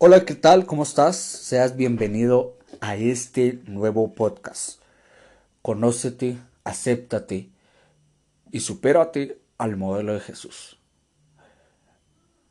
[0.00, 0.64] Hola, ¿qué tal?
[0.64, 1.16] ¿Cómo estás?
[1.16, 4.80] Seas bienvenido a este nuevo podcast.
[5.60, 7.50] Conócete, acéptate
[8.52, 10.78] y supérate al modelo de Jesús.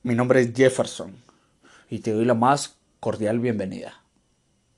[0.03, 1.15] Mi nombre es Jefferson
[1.89, 4.03] y te doy la más cordial bienvenida.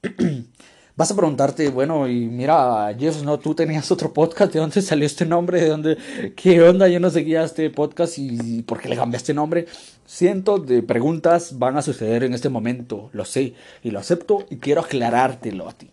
[1.00, 5.05] Vas a preguntarte, bueno, y mira, Jeff, no, tú tenías otro podcast, ¿de dónde salió
[5.05, 5.62] este nombre?
[5.62, 5.98] ¿De dónde,
[6.35, 6.90] qué onda?
[6.90, 9.66] Yo no seguía este podcast y ¿por qué le cambiaste nombre?
[10.05, 14.57] Cientos de preguntas van a suceder en este momento, lo sé y lo acepto y
[14.57, 15.90] quiero aclarártelo a ti.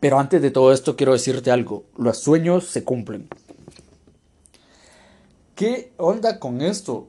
[0.00, 3.26] Pero antes de todo esto quiero decirte algo, los sueños se cumplen.
[5.54, 7.08] ¿Qué onda con esto?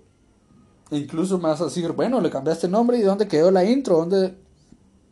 [0.92, 3.98] Incluso me vas a decir, bueno, le cambiaste nombre y ¿dónde quedó la intro?
[3.98, 4.47] ¿Dónde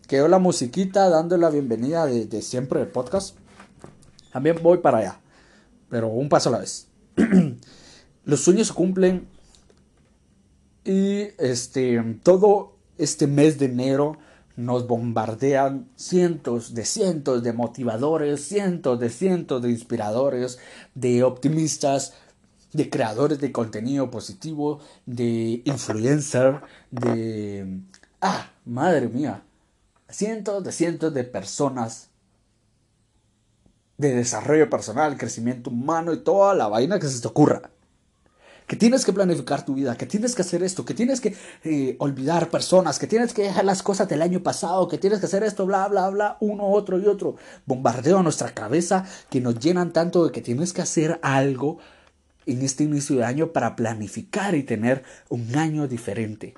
[0.07, 3.35] quedó la musiquita dando la bienvenida de, siempre del podcast.
[4.31, 5.19] También voy para allá,
[5.89, 6.87] pero un paso a la vez.
[8.25, 9.27] Los sueños se cumplen
[10.83, 14.17] y este todo este mes de enero
[14.55, 20.59] nos bombardean cientos de cientos de motivadores, cientos de cientos de inspiradores,
[20.93, 22.13] de optimistas,
[22.71, 27.79] de creadores de contenido positivo, de influencer, de
[28.21, 29.43] ah, madre mía,
[30.15, 32.09] cientos de cientos de personas
[33.97, 37.69] de desarrollo personal, crecimiento humano y toda la vaina que se te ocurra.
[38.67, 41.95] Que tienes que planificar tu vida, que tienes que hacer esto, que tienes que eh,
[41.99, 45.43] olvidar personas, que tienes que dejar las cosas del año pasado, que tienes que hacer
[45.43, 47.35] esto, bla, bla, bla, uno, otro y otro.
[47.67, 51.77] Bombardeo a nuestra cabeza que nos llenan tanto de que tienes que hacer algo
[52.47, 56.55] en este inicio de año para planificar y tener un año diferente.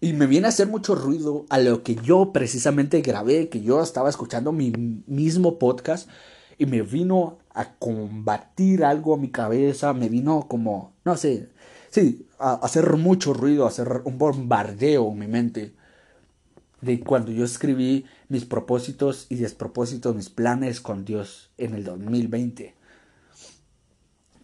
[0.00, 3.82] Y me viene a hacer mucho ruido a lo que yo precisamente grabé, que yo
[3.82, 4.70] estaba escuchando mi
[5.06, 6.08] mismo podcast
[6.56, 11.48] y me vino a combatir algo a mi cabeza, me vino como, no sé,
[11.90, 15.74] sí, a hacer mucho ruido, a hacer un bombardeo en mi mente
[16.80, 22.77] de cuando yo escribí mis propósitos y despropósitos, mis planes con Dios en el 2020.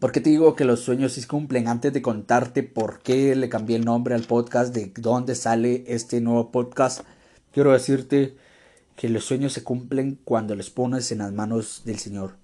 [0.04, 1.66] ¿Por qué te digo que los sueños sí cumplen?
[1.66, 6.20] Antes de contarte por qué le cambié el nombre al podcast, de dónde sale este
[6.20, 7.06] nuevo podcast,
[7.52, 8.36] quiero decirte
[8.96, 12.36] que los sueños se cumplen cuando los pones en las manos del Señor.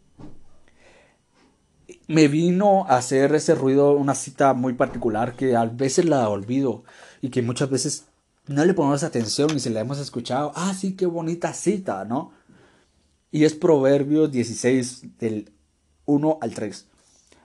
[2.09, 6.85] Me vino a hacer ese ruido una cita muy particular que a veces la olvido
[7.21, 8.07] y que muchas veces
[8.47, 12.33] no le ponemos atención y si la hemos escuchado, ah, sí, qué bonita cita, ¿no?
[13.31, 15.53] Y es Proverbios 16 del
[16.07, 16.90] 1 al 3.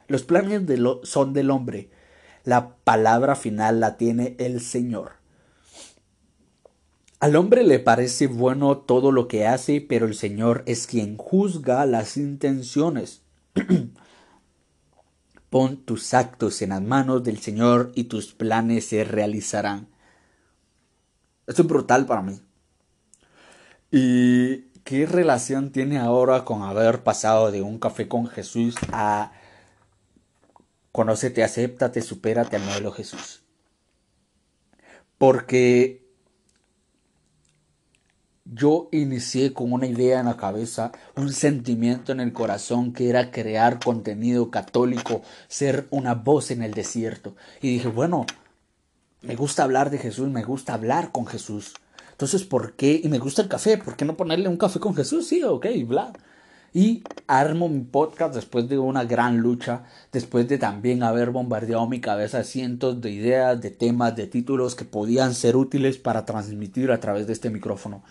[0.07, 0.61] Los planes
[1.03, 1.89] son del hombre.
[2.43, 5.13] La palabra final la tiene el Señor.
[7.19, 11.85] Al hombre le parece bueno todo lo que hace, pero el Señor es quien juzga
[11.85, 13.23] las intenciones.
[15.49, 19.87] Pon tus actos en las manos del Señor y tus planes se realizarán.
[21.47, 22.39] Esto es brutal para mí.
[23.91, 29.31] ¿Y qué relación tiene ahora con haber pasado de un café con Jesús a
[30.95, 33.43] Conócete, acéptate, supérate al modelo Jesús.
[35.17, 36.07] Porque
[38.45, 43.29] yo inicié con una idea en la cabeza, un sentimiento en el corazón que era
[43.29, 47.35] crear contenido católico, ser una voz en el desierto.
[47.61, 48.25] Y dije, bueno,
[49.21, 51.73] me gusta hablar de Jesús, me gusta hablar con Jesús.
[52.11, 53.01] Entonces, ¿por qué?
[53.03, 55.27] Y me gusta el café, ¿por qué no ponerle un café con Jesús?
[55.27, 56.13] Sí, ok, bla.
[56.75, 62.01] Y armo mi podcast después de una gran lucha, después de también haber bombardeado mi
[62.01, 66.99] cabeza cientos de ideas, de temas, de títulos que podían ser útiles para transmitir a
[66.99, 68.03] través de este micrófono,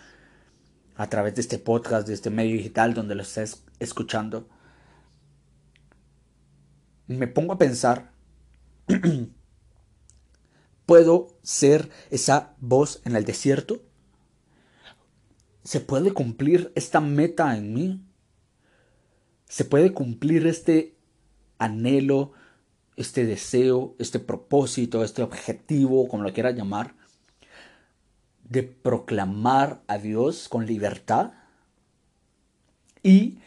[0.97, 4.49] a través de este podcast, de este medio digital donde lo estés escuchando.
[7.07, 8.13] Me pongo a pensar,
[10.87, 13.83] ¿puedo ser esa voz en el desierto?
[15.65, 18.14] ¿Se puede cumplir esta meta en mí?
[19.49, 20.95] Se puede cumplir este
[21.59, 22.33] anhelo,
[22.97, 26.95] este deseo, este propósito, este objetivo, como lo quieras llamar,
[28.49, 31.33] de proclamar a Dios con libertad.
[33.03, 33.39] Y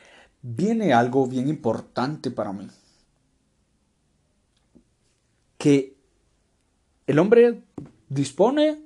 [0.42, 2.68] viene algo bien importante para mí.
[5.58, 5.98] Que
[7.08, 7.64] el hombre
[8.10, 8.80] dispone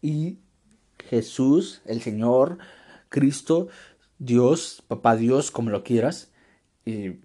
[0.00, 0.38] y
[1.08, 2.58] Jesús, el Señor,
[3.08, 3.68] Cristo,
[4.24, 6.30] Dios, papá Dios, como lo quieras,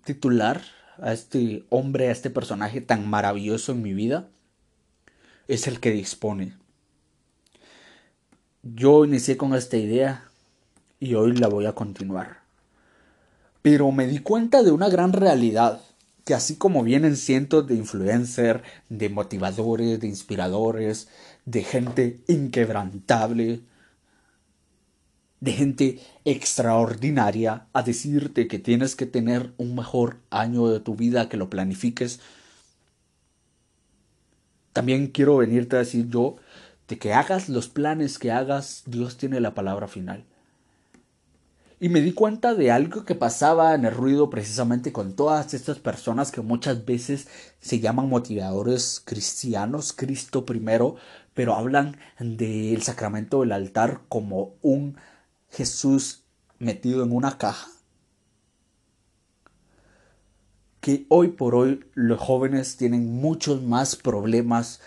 [0.03, 0.61] titular
[1.01, 4.27] a este hombre, a este personaje tan maravilloso en mi vida,
[5.47, 6.57] es el que dispone.
[8.63, 10.25] Yo inicié con esta idea
[10.99, 12.39] y hoy la voy a continuar.
[13.61, 15.81] Pero me di cuenta de una gran realidad
[16.25, 21.07] que así como vienen cientos de influencers, de motivadores, de inspiradores,
[21.45, 23.61] de gente inquebrantable,
[25.39, 31.29] de gente extraordinaria a decirte que tienes que tener un mejor año de tu vida,
[31.29, 32.19] que lo planifiques.
[34.73, 36.37] También quiero venirte a decir yo
[36.87, 40.25] de que hagas los planes que hagas, Dios tiene la palabra final.
[41.81, 45.79] Y me di cuenta de algo que pasaba en el ruido precisamente con todas estas
[45.79, 47.29] personas que muchas veces
[47.61, 50.97] se llaman motivadores cristianos, Cristo primero,
[51.33, 54.97] pero hablan del sacramento del altar como un
[55.51, 56.23] Jesús
[56.59, 57.69] metido en una caja.
[60.81, 64.79] Que hoy por hoy los jóvenes tienen muchos más problemas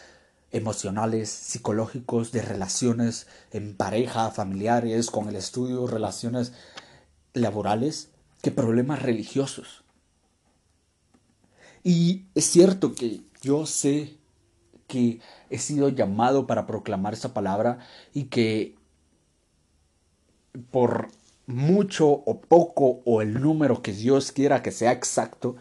[0.50, 6.52] emocionales, psicológicos, de relaciones en pareja, familiares, con el estudio, relaciones
[7.32, 8.10] laborales,
[8.42, 9.82] que problemas religiosos.
[11.82, 14.16] Y es cierto que yo sé
[14.86, 17.78] que he sido llamado para proclamar esa palabra
[18.12, 18.76] y que
[20.70, 21.08] por
[21.46, 25.56] mucho o poco o el número que Dios quiera que sea exacto,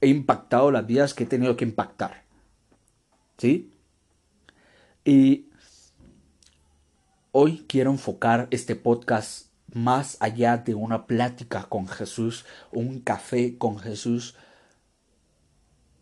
[0.00, 2.24] he impactado las vidas que he tenido que impactar.
[3.38, 3.72] ¿Sí?
[5.04, 5.46] Y
[7.32, 13.78] hoy quiero enfocar este podcast más allá de una plática con Jesús, un café con
[13.78, 14.34] Jesús,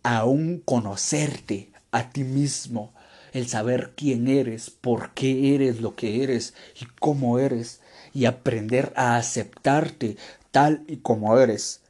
[0.03, 2.93] a un conocerte a ti mismo,
[3.39, 7.81] el saber quién eres, por qué eres lo que eres y cómo eres,
[8.13, 10.17] y aprender a aceptarte
[10.51, 11.83] tal y como eres.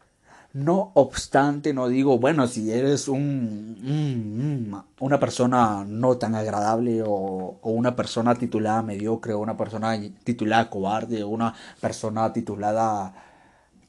[0.52, 7.70] No obstante, no digo, bueno, si eres un, una persona no tan agradable o, o,
[7.70, 13.14] una persona titulada mediocre o una persona titulada cobarde o una persona titulada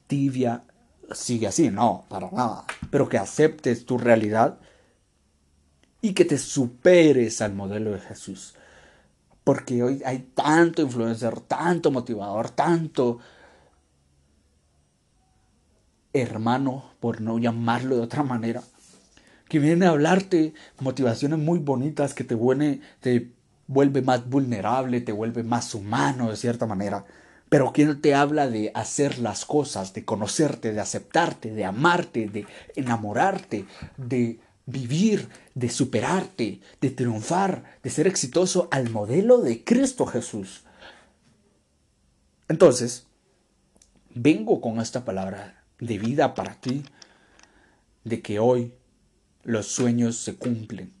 [0.06, 0.62] tibia,
[1.12, 2.64] sigue así, no, para nada.
[2.90, 4.58] Pero que aceptes tu realidad
[6.02, 8.54] y que te superes al modelo de Jesús.
[9.44, 13.18] Porque hoy hay tanto influencer, tanto motivador, tanto
[16.12, 18.62] hermano, por no llamarlo de otra manera,
[19.48, 23.32] que viene a hablarte motivaciones muy bonitas que te, vuelve, te
[23.66, 27.04] vuelve más vulnerable, te vuelve más humano de cierta manera.
[27.48, 32.46] Pero quien te habla de hacer las cosas, de conocerte, de aceptarte, de amarte, de
[32.76, 33.66] enamorarte,
[33.96, 40.62] de vivir, de superarte, de triunfar, de ser exitoso al modelo de Cristo Jesús.
[42.48, 43.06] Entonces,
[44.14, 46.84] vengo con esta palabra de vida para ti,
[48.04, 48.74] de que hoy
[49.42, 50.92] los sueños se cumplen.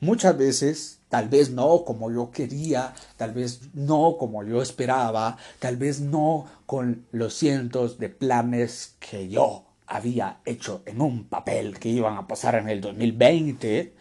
[0.00, 5.76] Muchas veces, tal vez no como yo quería, tal vez no como yo esperaba, tal
[5.76, 11.90] vez no con los cientos de planes que yo había hecho en un papel que
[11.90, 13.94] iban a pasar en el 2020,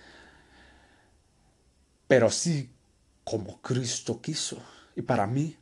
[2.07, 2.71] pero sí
[3.23, 4.57] como Cristo quiso.
[4.95, 5.57] Y para mí,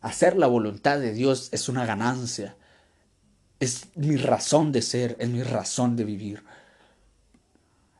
[0.00, 2.56] hacer la voluntad de Dios es una ganancia
[3.60, 6.42] es mi razón de ser, es mi razón de vivir.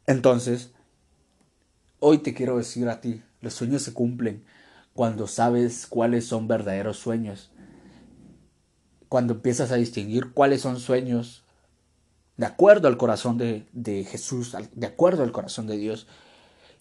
[0.07, 0.73] Entonces,
[2.01, 4.43] hoy te quiero decir a ti, los sueños se cumplen
[4.95, 7.53] cuando sabes cuáles son verdaderos sueños.
[9.09, 11.40] Cuando empiezas a distinguir cuáles son sueños
[12.41, 16.07] de acuerdo al corazón de, de Jesús, de acuerdo al corazón de Dios,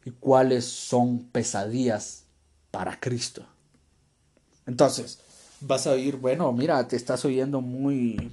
[0.05, 2.23] y cuáles son pesadillas
[2.71, 3.45] para Cristo.
[4.65, 5.19] Entonces,
[5.59, 8.31] vas a oír, bueno, mira, te estás oyendo muy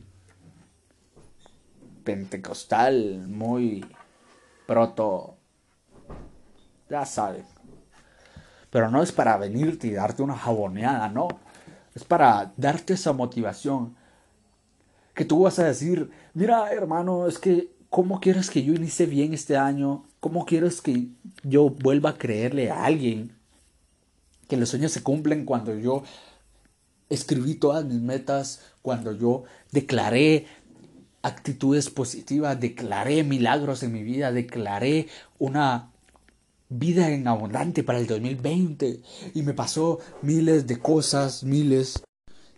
[2.05, 3.85] pentecostal, muy
[4.65, 5.37] proto,
[6.89, 7.45] ya saben.
[8.71, 11.27] Pero no es para venirte y darte una jaboneada, no.
[11.93, 13.97] Es para darte esa motivación.
[15.17, 19.33] Que tú vas a decir, mira hermano, es que, ¿cómo quieres que yo inicie bien
[19.33, 20.05] este año?
[20.21, 21.09] ¿Cómo quieres que
[21.43, 23.33] yo vuelva a creerle a alguien?
[24.47, 26.03] Que los sueños se cumplen cuando yo
[27.09, 30.47] escribí todas mis metas, cuando yo declaré
[31.23, 35.09] actitudes positivas, declaré milagros en mi vida, declaré
[35.39, 35.93] una
[36.69, 39.01] vida en abundante para el 2020
[39.35, 42.03] y me pasó miles de cosas, miles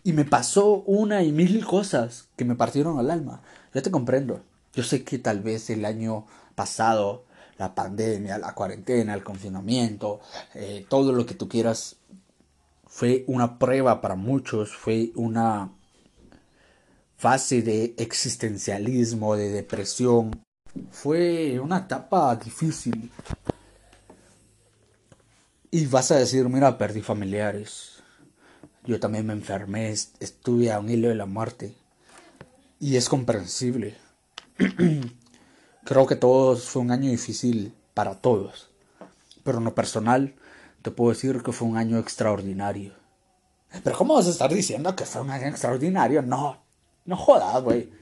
[0.04, 3.42] y me pasó una y mil cosas que me partieron al alma.
[3.74, 4.42] Ya te comprendo.
[4.74, 7.24] Yo sé que tal vez el año pasado,
[7.58, 10.20] la pandemia, la cuarentena, el confinamiento,
[10.54, 11.96] eh, todo lo que tú quieras,
[12.86, 15.70] fue una prueba para muchos, fue una
[17.16, 20.42] fase de existencialismo, de depresión.
[20.90, 23.10] Fue una etapa difícil.
[25.70, 27.97] Y vas a decir, mira, perdí familiares.
[28.88, 31.75] Yo también me enfermé, estuve a un hilo de la muerte.
[32.80, 33.99] Y es comprensible.
[35.85, 38.71] Creo que todos fue un año difícil para todos.
[39.45, 40.37] Pero en lo personal,
[40.80, 42.95] te puedo decir que fue un año extraordinario.
[43.85, 46.23] Pero ¿cómo vas a estar diciendo que fue un año extraordinario?
[46.23, 46.57] No,
[47.04, 47.92] no jodas, güey.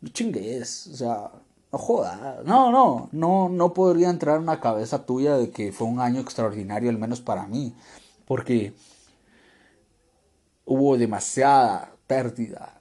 [0.00, 1.30] No chingues, o sea,
[1.70, 2.44] no jodas.
[2.44, 6.20] No, no, no, no podría entrar en una cabeza tuya de que fue un año
[6.20, 7.76] extraordinario, al menos para mí.
[8.26, 8.74] Porque
[10.66, 12.80] hubo demasiada pérdida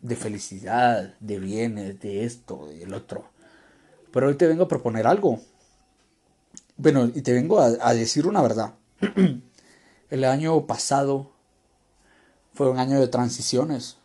[0.00, 3.24] de felicidad, de bienes, de esto, del otro.
[4.12, 5.40] Pero hoy te vengo a proponer algo.
[6.76, 8.74] Bueno, y te vengo a, a decir una verdad.
[10.10, 11.32] El año pasado
[12.54, 13.96] fue un año de transiciones.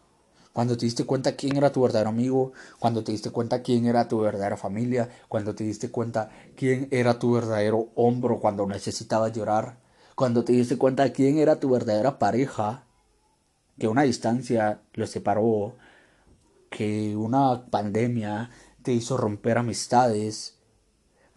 [0.53, 4.07] Cuando te diste cuenta quién era tu verdadero amigo, cuando te diste cuenta quién era
[4.07, 9.77] tu verdadera familia, cuando te diste cuenta quién era tu verdadero hombro cuando necesitabas llorar,
[10.15, 12.85] cuando te diste cuenta quién era tu verdadera pareja,
[13.79, 15.75] que una distancia los separó,
[16.69, 18.49] que una pandemia
[18.83, 20.57] te hizo romper amistades,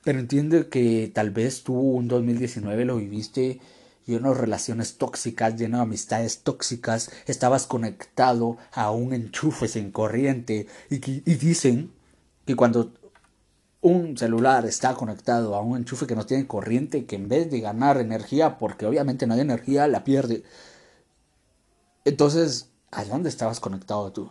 [0.05, 3.61] pero entiende que tal vez tú un 2019 lo viviste
[4.07, 10.69] lleno de relaciones tóxicas, lleno de amistades tóxicas, estabas conectado a un enchufe sin corriente.
[10.91, 10.97] Y,
[11.29, 11.91] y dicen
[12.45, 12.93] que cuando
[13.87, 17.61] un celular está conectado a un enchufe que no tiene corriente, que en vez de
[17.61, 20.43] ganar energía, porque obviamente no hay energía, la pierde.
[22.05, 24.29] Entonces, ¿a dónde estabas conectado tú?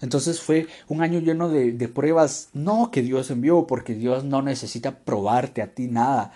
[0.00, 4.98] Entonces fue un año lleno de, pruebas, no que Dios envió, porque Dios no necesita
[4.98, 6.32] probarte a ti nada.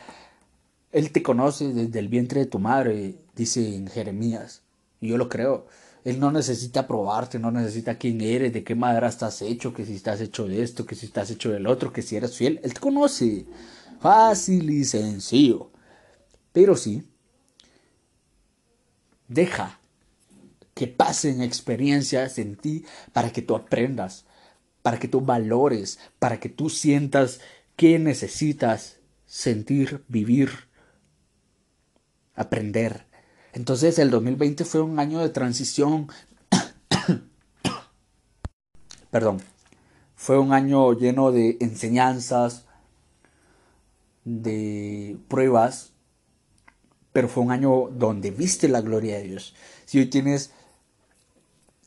[0.92, 4.62] Él te conoce desde el vientre de tu madre, dice en Jeremías.
[5.00, 5.66] Y yo lo creo.
[6.04, 9.94] Él no necesita probarte, no necesita quién eres, de qué madera estás hecho, que si
[9.94, 12.60] estás hecho de esto, que si estás hecho del otro, que si eres fiel.
[12.62, 13.46] Él te conoce.
[14.00, 15.70] Fácil y sencillo.
[16.52, 17.04] Pero sí,
[19.28, 19.78] deja
[20.74, 24.24] que pasen experiencias en ti para que tú aprendas,
[24.82, 27.40] para que tú valores, para que tú sientas
[27.76, 30.50] que necesitas sentir, vivir,
[32.34, 33.09] aprender.
[33.52, 36.08] Entonces el 2020 fue un año de transición.
[39.10, 39.40] Perdón.
[40.16, 42.66] Fue un año lleno de enseñanzas,
[44.24, 45.92] de pruebas,
[47.12, 49.54] pero fue un año donde viste la gloria de Dios.
[49.86, 50.52] Si hoy tienes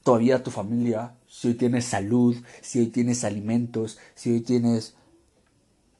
[0.03, 4.96] todavía tu familia, si hoy tienes salud, si hoy tienes alimentos, si hoy tienes,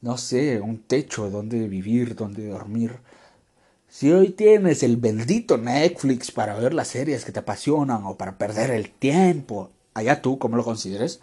[0.02, 3.00] no sé, un techo donde vivir, donde dormir,
[3.94, 8.40] si hoy tienes el bendito Netflix para ver las series que te apasionan o para
[8.40, 11.20] perder el tiempo, allá tú, como lo consideres,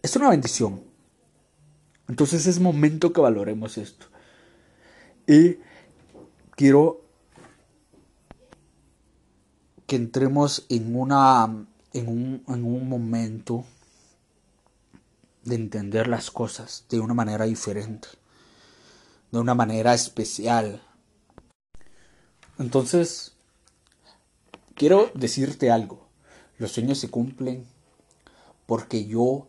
[0.00, 0.84] es una bendición.
[2.06, 4.06] Entonces es momento que valoremos esto.
[5.26, 5.56] Y
[6.52, 7.00] quiero
[9.88, 13.64] que entremos en una en un, en un momento
[15.42, 18.06] de entender las cosas de una manera diferente,
[19.32, 20.80] de una manera especial,
[22.58, 23.32] entonces,
[24.74, 26.06] quiero decirte algo.
[26.58, 27.66] Los sueños se cumplen
[28.66, 29.48] porque yo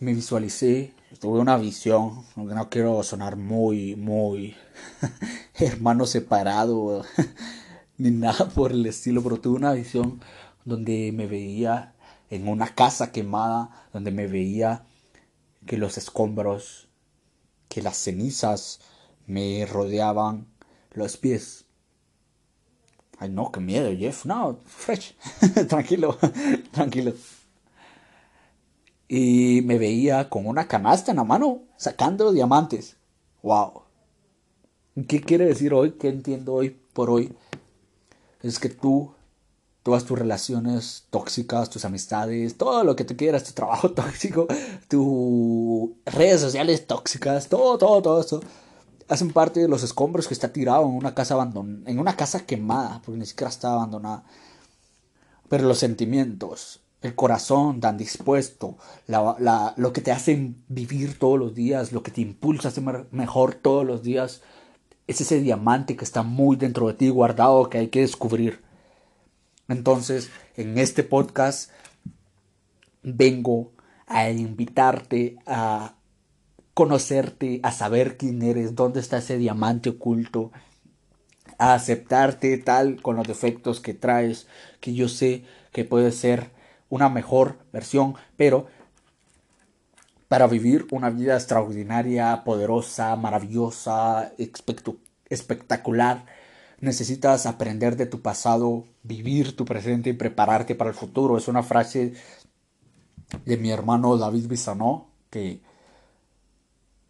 [0.00, 4.56] me visualicé, tuve una visión, no quiero sonar muy, muy
[5.54, 7.04] hermano separado,
[7.98, 10.20] ni nada por el estilo, pero tuve una visión
[10.64, 11.94] donde me veía
[12.30, 14.84] en una casa quemada, donde me veía
[15.66, 16.88] que los escombros,
[17.68, 18.80] que las cenizas
[19.26, 20.48] me rodeaban
[20.92, 21.63] los pies.
[23.28, 24.24] No, qué miedo, Jeff.
[24.24, 25.14] No, fresh.
[25.68, 26.16] tranquilo,
[26.72, 27.12] tranquilo.
[29.08, 32.96] Y me veía con una canasta en la mano, sacando diamantes.
[33.42, 33.82] Wow.
[35.08, 35.92] ¿Qué quiere decir hoy?
[35.92, 37.34] ¿Qué entiendo hoy por hoy?
[38.42, 39.12] Es que tú,
[39.82, 44.46] todas tus relaciones tóxicas, tus amistades, todo lo que te quieras, tu trabajo tóxico,
[44.88, 48.40] tus redes sociales tóxicas, todo, todo, todo eso
[49.08, 52.46] hacen parte de los escombros que está tirado en una casa abandonada, en una casa
[52.46, 54.24] quemada, porque ni siquiera está abandonada.
[55.48, 61.54] Pero los sentimientos, el corazón tan dispuesto, la, lo que te hacen vivir todos los
[61.54, 64.40] días, lo que te impulsa a ser mejor todos los días,
[65.06, 68.62] es ese diamante que está muy dentro de ti guardado que hay que descubrir.
[69.68, 71.70] Entonces, en este podcast
[73.02, 73.72] vengo
[74.06, 75.93] a invitarte a
[76.74, 80.50] conocerte, a saber quién eres, dónde está ese diamante oculto,
[81.58, 84.48] a aceptarte tal con los defectos que traes,
[84.80, 86.50] que yo sé que puede ser
[86.88, 88.66] una mejor versión, pero
[90.28, 94.32] para vivir una vida extraordinaria, poderosa, maravillosa,
[95.28, 96.26] espectacular,
[96.80, 101.38] necesitas aprender de tu pasado, vivir tu presente y prepararte para el futuro.
[101.38, 102.14] Es una frase
[103.44, 105.60] de mi hermano David Bisonó, que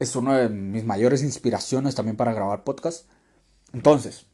[0.04, 3.06] es una de mis mayores inspiraciones también para grabar podcast.
[3.72, 4.26] Entonces,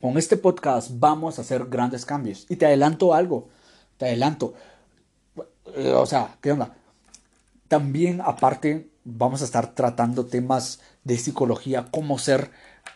[0.00, 2.46] con este podcast vamos a hacer grandes cambios.
[2.48, 3.48] Y te adelanto algo,
[3.96, 4.54] te adelanto.
[5.74, 6.76] Eh, o sea, ¿qué onda?
[7.68, 12.50] También aparte vamos a estar tratando temas de psicología, cómo ser,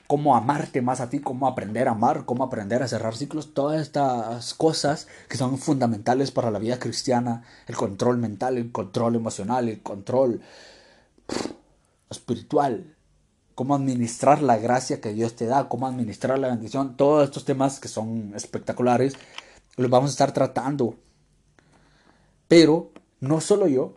[0.07, 3.81] cómo amarte más a ti, cómo aprender a amar, cómo aprender a cerrar ciclos, todas
[3.81, 9.69] estas cosas que son fundamentales para la vida cristiana, el control mental, el control emocional,
[9.69, 10.43] el control
[12.11, 12.97] espiritual,
[13.55, 17.81] cómo administrar la gracia que Dios te da, cómo administrar la bendición, todos estos temas
[17.81, 19.15] que son espectaculares,
[19.77, 20.95] los vamos a estar tratando.
[22.47, 23.95] Pero no solo yo,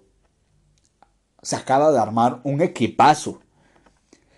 [1.42, 3.42] se acaba de armar un equipazo.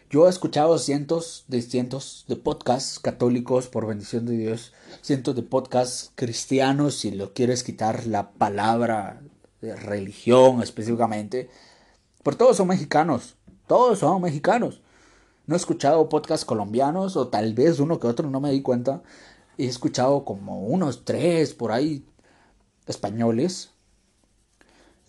[0.09, 5.41] Yo he escuchado cientos de cientos de podcasts católicos, por bendición de Dios, cientos de
[5.41, 9.21] podcasts cristianos, si lo quieres quitar la palabra
[9.62, 11.50] de religión específicamente,
[12.23, 13.35] pero todos son mexicanos,
[13.67, 14.81] todos son mexicanos.
[15.45, 19.03] No he escuchado podcasts colombianos o tal vez uno que otro, no me di cuenta.
[19.57, 22.05] He escuchado como unos tres por ahí
[22.87, 23.71] españoles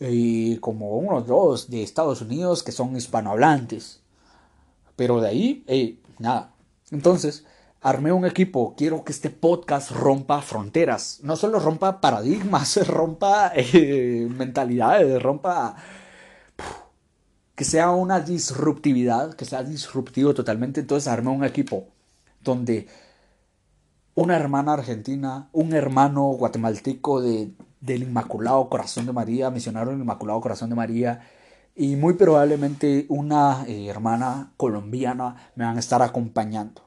[0.01, 4.01] y como unos dos de Estados Unidos que son hispanohablantes.
[4.97, 6.53] Pero de ahí, nada.
[6.91, 7.45] Entonces,
[7.81, 8.75] armé un equipo.
[8.77, 11.21] Quiero que este podcast rompa fronteras.
[11.23, 15.77] No solo rompa paradigmas, rompa eh, mentalidades, rompa...
[17.55, 20.81] Que sea una disruptividad, que sea disruptivo totalmente.
[20.81, 21.87] Entonces armé un equipo
[22.43, 22.89] donde
[24.15, 27.53] una hermana argentina, un hermano guatemalteco de
[27.85, 31.21] del Inmaculado Corazón de María, misionario del Inmaculado Corazón de María,
[31.77, 36.83] y muy probablemente una eh, hermana colombiana me van a estar acompañando.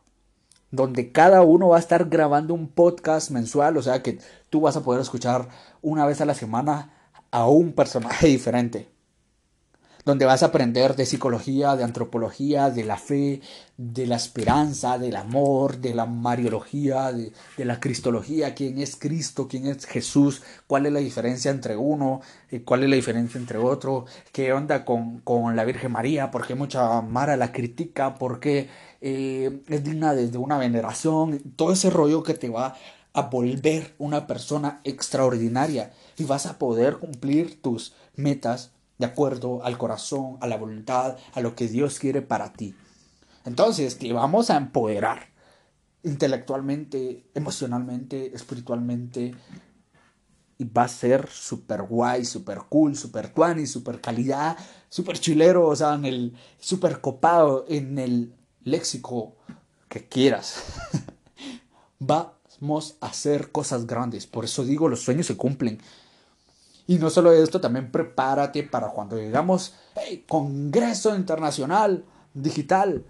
[0.72, 4.76] Donde cada uno va a estar grabando un podcast mensual, o sea que tú vas
[4.76, 5.50] a poder escuchar
[5.82, 6.94] una vez a la semana
[7.32, 8.90] a un personaje diferente
[10.08, 13.42] donde vas a aprender de psicología, de antropología, de la fe,
[13.76, 19.68] de la esperanza, del amor, de la mariología, de, la cristología, quién es Cristo, quién
[19.68, 24.06] es Jesús, cuál es la diferencia entre uno, y cuál es la diferencia entre otro,
[24.32, 25.24] qué onda con,
[25.58, 28.70] la Virgen María, por qué mucha Mara la critica, por qué
[29.02, 32.76] eh, es digna de una veneración, todo ese rollo que te va
[33.12, 39.78] a volver una persona extraordinaria y vas a poder cumplir tus metas de acuerdo al
[39.78, 42.76] corazón, a la voluntad, a lo que Dios quiere para ti.
[43.46, 45.30] Entonces te vamos a empoderar
[46.04, 49.36] intelectualmente, emocionalmente, espiritualmente.
[50.60, 54.58] Y va a ser súper guay, súper cool, súper tuani, súper calidad,
[54.90, 58.34] súper chilero, o sea, en el súper copado, en el
[58.64, 59.36] léxico
[59.88, 60.64] que quieras.
[62.00, 64.26] Vamos a hacer cosas grandes.
[64.26, 65.80] Por eso digo, los sueños se cumplen.
[66.88, 73.04] Y no solo esto, también prepárate para cuando llegamos, hey, Congreso Internacional Digital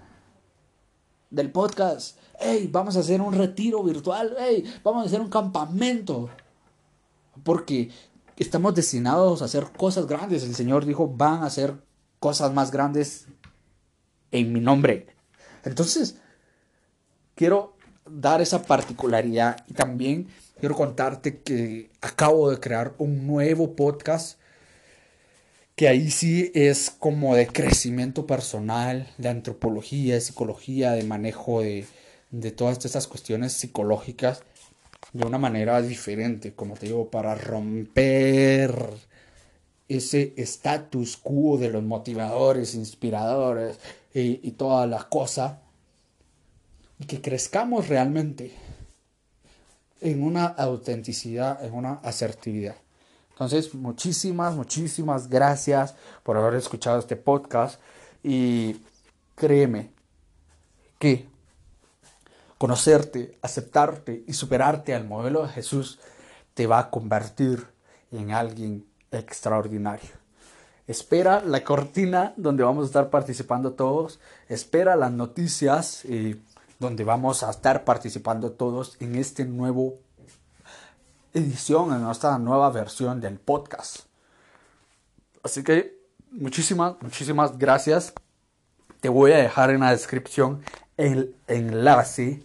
[1.29, 2.17] del podcast.
[2.39, 4.35] Hey, vamos a hacer un retiro virtual.
[4.39, 6.29] Hey, vamos a hacer un campamento.
[7.43, 7.91] Porque
[8.35, 10.43] estamos destinados a hacer cosas grandes.
[10.43, 11.75] El Señor dijo, van a hacer
[12.19, 13.27] cosas más grandes
[14.31, 15.07] en mi nombre.
[15.63, 16.17] Entonces,
[17.35, 17.76] quiero
[18.09, 20.27] dar esa particularidad y también
[20.59, 24.39] quiero contarte que acabo de crear un nuevo podcast
[25.75, 31.85] que ahí sí es como de crecimiento personal, de antropología, de psicología, de manejo de,
[32.31, 34.41] de todas estas cuestiones psicológicas
[35.13, 38.73] de una manera diferente, como te digo, para romper
[39.87, 43.79] ese status quo de los motivadores, inspiradores
[44.13, 45.61] y, y toda la cosa,
[46.99, 48.53] y que crezcamos realmente
[50.01, 52.75] en una autenticidad, en una asertividad.
[53.31, 57.79] Entonces, muchísimas, muchísimas gracias por haber escuchado este podcast
[58.23, 58.81] y
[59.35, 59.91] créeme
[60.97, 61.27] que
[62.57, 65.99] conocerte, aceptarte y superarte al modelo de Jesús
[66.55, 67.67] te va a convertir
[68.11, 70.09] en alguien extraordinario.
[70.87, 74.19] Espera la cortina donde vamos a estar participando todos.
[74.47, 76.05] Espera las noticias.
[76.05, 76.41] y
[76.79, 79.99] donde vamos a estar participando todos en este nuevo
[81.33, 84.01] edición, en esta nueva versión del podcast.
[85.43, 85.99] Así que
[86.31, 88.13] muchísimas, muchísimas gracias.
[89.01, 90.63] Te voy a dejar en la descripción
[90.97, 92.41] el enlace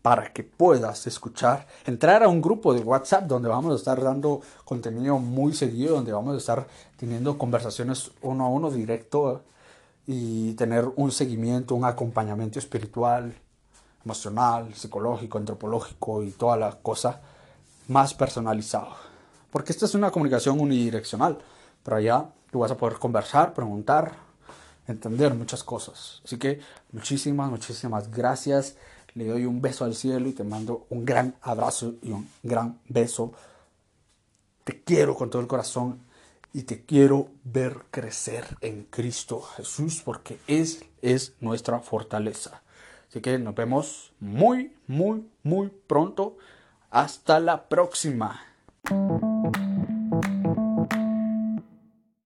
[0.00, 4.40] para que puedas escuchar, entrar a un grupo de WhatsApp donde vamos a estar dando
[4.64, 9.42] contenido muy seguido, donde vamos a estar teniendo conversaciones uno a uno directo
[10.06, 13.32] y tener un seguimiento, un acompañamiento espiritual
[14.04, 17.20] emocional, psicológico, antropológico y toda la cosa
[17.88, 18.94] más personalizado.
[19.50, 21.38] Porque esta es una comunicación unidireccional,
[21.82, 24.12] pero allá tú vas a poder conversar, preguntar,
[24.88, 26.20] entender muchas cosas.
[26.24, 26.60] Así que
[26.92, 28.76] muchísimas, muchísimas gracias.
[29.14, 32.78] Le doy un beso al cielo y te mando un gran abrazo y un gran
[32.88, 33.32] beso.
[34.64, 36.00] Te quiero con todo el corazón
[36.54, 42.61] y te quiero ver crecer en Cristo Jesús porque es, es nuestra fortaleza.
[43.12, 46.38] Así que nos vemos muy, muy, muy pronto.
[46.90, 48.40] Hasta la próxima.